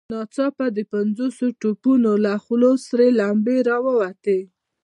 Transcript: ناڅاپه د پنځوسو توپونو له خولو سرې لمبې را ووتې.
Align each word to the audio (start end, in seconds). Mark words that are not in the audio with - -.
ناڅاپه 0.13 0.65
د 0.77 0.79
پنځوسو 0.93 1.45
توپونو 1.61 2.11
له 2.25 2.33
خولو 2.43 2.71
سرې 2.87 3.09
لمبې 3.19 3.57
را 3.69 3.77
ووتې. 3.85 4.39